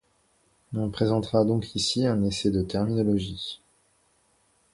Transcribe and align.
On 0.73 0.89
présentera 0.89 1.45
donc 1.45 1.75
ici 1.75 2.07
un 2.07 2.23
essai 2.23 2.49
de 2.49 2.63
terminologie. 2.63 3.61